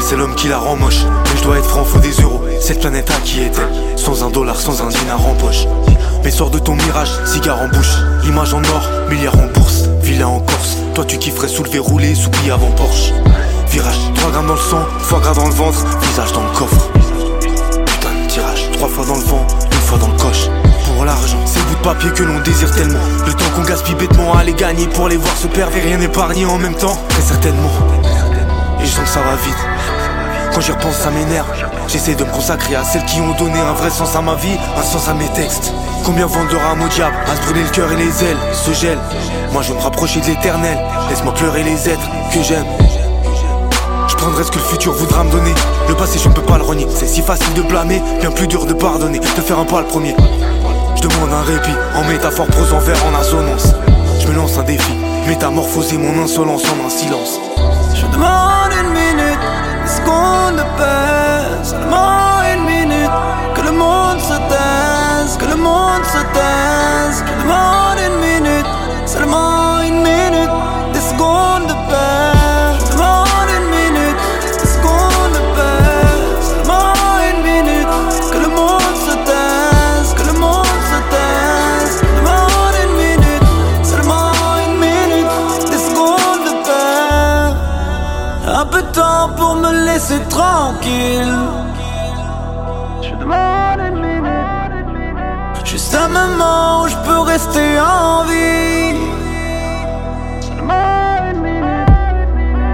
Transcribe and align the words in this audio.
c'est 0.00 0.16
l'homme 0.16 0.34
qui 0.34 0.48
la 0.48 0.58
rend 0.58 0.76
moche. 0.76 1.04
Mais 1.24 1.38
je 1.38 1.42
dois 1.42 1.58
être 1.58 1.68
franc, 1.68 1.84
faut 1.84 1.98
des 1.98 2.12
euros. 2.22 2.42
Cette 2.60 2.80
planète 2.80 3.10
à 3.10 3.20
qui 3.24 3.40
est-elle 3.40 3.98
Sans 3.98 4.24
un 4.24 4.30
dollar, 4.30 4.58
sans 4.58 4.82
un 4.82 4.88
dinar 4.88 5.24
en 5.26 5.34
poche. 5.34 5.66
Mais 6.24 6.30
sors 6.30 6.50
de 6.50 6.58
ton 6.58 6.74
mirage, 6.74 7.10
cigare 7.24 7.60
en 7.60 7.68
bouche. 7.68 7.96
Image 8.24 8.54
en 8.54 8.62
or, 8.64 8.88
milliard 9.10 9.36
en 9.36 9.46
bourse. 9.52 9.88
Villa 10.02 10.28
en 10.28 10.40
Corse. 10.40 10.76
Toi, 10.94 11.04
tu 11.04 11.18
kifferais 11.18 11.48
soulever, 11.48 11.78
rouler, 11.78 12.14
soupli 12.14 12.50
avant 12.50 12.70
Porsche. 12.72 13.12
Virage, 13.70 13.98
3 14.16 14.30
grammes 14.30 14.46
dans 14.46 14.54
le 14.54 14.60
sang, 14.60 14.84
foie 15.00 15.20
gras 15.20 15.34
dans 15.34 15.46
le 15.46 15.54
ventre, 15.54 15.84
visage 16.00 16.32
dans 16.32 16.42
le 16.42 16.50
coffre. 16.50 16.90
Putain 17.86 18.10
de 18.10 18.28
tirage, 18.28 18.70
trois 18.72 18.88
fois 18.88 19.06
dans 19.06 19.14
le 19.14 19.22
vent, 19.22 19.46
une 19.64 19.78
fois 19.78 19.98
dans 19.98 20.08
le 20.08 20.18
coche. 20.18 20.48
Pour 20.84 21.04
l'argent, 21.06 21.38
c'est 21.46 21.58
le 21.60 21.64
bout 21.66 21.74
de 21.76 21.82
papier 21.82 22.10
que 22.10 22.22
l'on 22.22 22.38
désire 22.40 22.70
tellement. 22.72 22.98
Le 23.26 23.32
temps 23.32 23.48
qu'on 23.56 23.62
gaspille 23.62 23.94
bêtement 23.94 24.34
à 24.34 24.44
les 24.44 24.52
gagner 24.52 24.86
pour 24.88 25.08
les 25.08 25.16
voir 25.16 25.34
se 25.36 25.46
perdre 25.46 25.74
et 25.76 25.80
rien 25.80 26.00
épargner 26.00 26.44
en 26.44 26.58
même 26.58 26.74
temps. 26.74 26.98
Très 27.08 27.22
certainement. 27.22 27.70
Et 28.82 28.84
je 28.84 28.90
sens 28.90 29.04
que 29.04 29.10
ça 29.10 29.20
va 29.20 29.36
vite. 29.36 29.56
Quand 30.54 30.60
j'y 30.60 30.72
repense, 30.72 30.96
ça 30.96 31.10
m'énerve. 31.10 31.48
J'essaie 31.88 32.14
de 32.14 32.24
me 32.24 32.30
consacrer 32.30 32.76
à 32.76 32.84
celles 32.84 33.04
qui 33.06 33.20
ont 33.20 33.34
donné 33.34 33.58
un 33.58 33.72
vrai 33.72 33.90
sens 33.90 34.14
à 34.14 34.20
ma 34.20 34.34
vie, 34.34 34.58
un 34.76 34.82
sens 34.82 35.08
à 35.08 35.14
mes 35.14 35.28
textes. 35.28 35.72
Combien 36.04 36.26
vendent 36.26 36.48
de 36.48 36.56
rames 36.56 36.82
au 36.82 36.88
diable 36.88 37.16
à 37.26 37.36
se 37.36 37.40
brûler 37.42 37.62
le 37.62 37.70
cœur 37.70 37.90
et 37.90 37.96
les 37.96 38.24
ailes 38.24 38.36
se 38.52 38.72
gèlent. 38.72 38.98
Moi 39.52 39.62
je 39.62 39.70
veux 39.70 39.76
me 39.78 39.82
rapprocher 39.82 40.20
de 40.20 40.26
l'éternel. 40.26 40.78
Laisse-moi 41.08 41.32
pleurer 41.32 41.62
les 41.62 41.88
êtres 41.88 42.06
que 42.32 42.42
j'aime. 42.42 42.66
Je 44.08 44.14
prendrai 44.16 44.44
ce 44.44 44.50
que 44.50 44.58
le 44.58 44.64
futur 44.64 44.92
voudra 44.92 45.24
me 45.24 45.30
donner. 45.30 45.54
Le 45.88 45.94
passé, 45.94 46.18
je 46.18 46.28
ne 46.28 46.34
peux 46.34 46.42
pas 46.42 46.58
le 46.58 46.64
renier. 46.64 46.86
C'est 46.94 47.08
si 47.08 47.22
facile 47.22 47.54
de 47.54 47.62
blâmer, 47.62 48.02
bien 48.20 48.30
plus 48.30 48.46
dur 48.46 48.66
de 48.66 48.74
pardonner, 48.74 49.20
de 49.20 49.40
faire 49.40 49.58
un 49.58 49.64
pas 49.64 49.80
le 49.80 49.86
premier. 49.86 50.14
Je 50.96 51.02
demande 51.02 51.32
un 51.32 51.42
répit, 51.42 51.74
en 51.96 52.04
métaphore, 52.04 52.46
prose 52.46 52.72
en 52.74 52.78
vers, 52.78 52.98
en 53.06 53.18
assonance. 53.18 53.74
Je 54.20 54.28
me 54.28 54.34
lance 54.34 54.58
un 54.58 54.62
défi, 54.64 54.92
métamorphoser 55.26 55.96
mon 55.96 56.22
insolence 56.22 56.62
en 56.66 56.86
un 56.86 56.90
silence. 56.90 57.40
Temps 89.22 89.34
pour 89.36 89.54
me 89.56 89.86
laisser 89.86 90.20
tranquille. 90.28 91.36
Je 93.02 93.14
demande 93.16 93.80
une 93.88 94.00
minute. 94.00 95.64
Juste 95.64 95.94
un 95.94 96.08
moment 96.08 96.82
où 96.82 96.88
je 96.88 96.96
peux 97.04 97.20
rester 97.20 97.80
en 97.80 98.24
vie. 98.24 98.98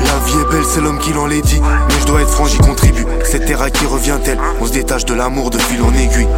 La 0.01 0.19
vie 0.25 0.39
est 0.41 0.51
belle, 0.51 0.65
c'est 0.65 0.81
l'homme 0.81 0.99
qui 0.99 1.13
l'en 1.13 1.27
l'est 1.27 1.43
dit. 1.43 1.61
Mais 1.61 2.01
je 2.01 2.07
dois 2.07 2.23
être 2.23 2.31
franc, 2.31 2.47
j'y 2.47 2.59
contribue. 2.59 3.07
Cette 3.25 3.47
terre 3.47 3.63
à 3.63 3.71
qui 3.71 3.87
revient-elle? 3.87 4.39
On 4.61 4.67
se 4.67 4.73
détache 4.73 5.05
de 5.05 5.15
l'amour 5.15 5.51
de 5.51 5.59
fil 5.59 5.83
en 5.83 5.93
aiguille. 5.93 6.29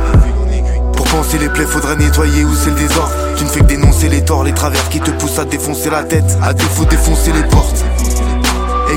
Pour 0.96 1.06
penser 1.06 1.38
les 1.38 1.48
plaies, 1.48 1.64
faudrait 1.64 1.96
nettoyer 1.96 2.44
où 2.44 2.54
c'est 2.54 2.70
le 2.70 2.76
désordre. 2.76 3.12
Tu 3.36 3.44
ne 3.44 3.48
fais 3.48 3.60
que 3.60 3.66
dénoncer 3.66 4.08
les 4.08 4.22
torts, 4.24 4.44
les 4.44 4.52
travers 4.52 4.88
qui 4.90 5.00
te 5.00 5.10
poussent 5.12 5.38
à 5.38 5.44
défoncer 5.44 5.88
la 5.88 6.02
tête. 6.02 6.36
À 6.42 6.52
défaut, 6.52 6.84
défoncer 6.84 7.32
les 7.32 7.44
portes. 7.44 7.69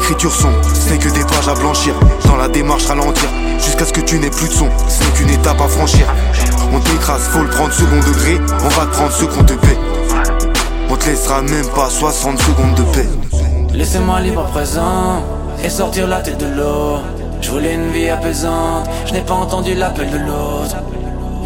Écriture 0.03 0.33
son, 0.33 0.51
ce 0.73 0.89
n'est 0.89 0.97
que 0.97 1.07
des 1.07 1.23
pages 1.23 1.47
à 1.47 1.53
blanchir. 1.53 1.93
Dans 2.25 2.35
la 2.35 2.49
démarche, 2.49 2.87
ralentir. 2.87 3.29
Jusqu'à 3.57 3.85
ce 3.85 3.93
que 3.93 4.01
tu 4.01 4.19
n'aies 4.19 4.29
plus 4.29 4.49
de 4.49 4.53
son, 4.53 4.67
ce 4.89 4.99
n'est 5.01 5.11
qu'une 5.11 5.29
étape 5.29 5.61
à 5.61 5.67
franchir. 5.69 6.05
On 6.73 6.79
t'écrase, 6.81 7.21
faut 7.29 7.41
le 7.41 7.49
prendre 7.49 7.71
second 7.71 8.01
degré. 8.01 8.37
On 8.65 8.67
va 8.67 8.85
te 8.85 8.91
prendre 8.91 9.13
ce 9.13 9.23
qu'on 9.23 9.45
te 9.45 9.53
paie. 9.53 9.77
On 10.89 10.97
te 10.97 11.05
laissera 11.05 11.41
même 11.41 11.67
pas 11.73 11.89
60 11.89 12.37
secondes 12.37 12.75
de 12.75 12.83
paix. 12.93 13.07
Laissez-moi 13.73 14.19
libre 14.19 14.41
à 14.41 14.49
présent 14.51 15.23
et 15.63 15.69
sortir 15.69 16.05
la 16.05 16.19
tête 16.19 16.37
de 16.37 16.47
l'eau. 16.47 16.97
Je 17.39 17.51
voulais 17.51 17.75
une 17.75 17.89
vie 17.91 18.09
apaisante, 18.09 18.89
je 19.05 19.13
n'ai 19.13 19.21
pas 19.21 19.35
entendu 19.35 19.73
l'appel 19.73 20.09
de 20.09 20.17
l'autre. 20.17 20.75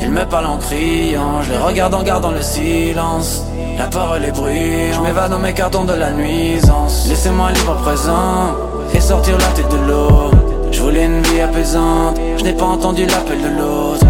Il 0.01 0.11
me 0.11 0.25
parle 0.25 0.45
en 0.45 0.57
criant, 0.57 1.41
je 1.41 1.53
le 1.53 1.59
regarde 1.59 1.93
en 1.93 2.03
gardant 2.03 2.31
le 2.31 2.41
silence. 2.41 3.43
La 3.77 3.85
parole 3.85 4.23
est 4.25 4.31
bruyante, 4.31 4.95
je 4.95 5.01
m'évade 5.01 5.31
dans 5.31 5.39
mes 5.39 5.53
cartons 5.53 5.85
de 5.85 5.93
la 5.93 6.11
nuisance. 6.11 7.07
Laissez-moi 7.09 7.51
libre 7.51 7.75
présent 7.81 8.55
et 8.93 8.99
sortir 8.99 9.37
la 9.37 9.47
tête 9.47 9.69
de 9.69 9.87
l'eau. 9.87 10.31
Je 10.71 10.81
voulais 10.81 11.05
une 11.05 11.21
vie 11.21 11.41
apaisante, 11.41 12.19
je 12.37 12.43
n'ai 12.43 12.53
pas 12.53 12.65
entendu 12.65 13.05
l'appel 13.05 13.41
de 13.41 13.49
l'autre. 13.59 14.05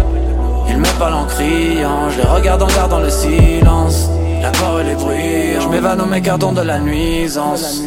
Il 0.68 0.78
me 0.78 0.98
parle 0.98 1.14
en 1.14 1.24
criant, 1.26 2.10
je 2.10 2.22
le 2.22 2.28
regarde 2.28 2.62
en 2.62 2.66
gardant 2.66 3.00
le 3.00 3.10
silence. 3.10 4.10
La 4.42 4.50
parole 4.50 4.86
est 4.86 4.94
bruyante, 4.94 5.62
je 5.62 5.68
m'évade 5.68 5.98
dans 5.98 6.06
mes 6.06 6.22
cartons 6.22 6.52
de 6.52 6.62
la 6.62 6.78
nuisance. 6.78 7.82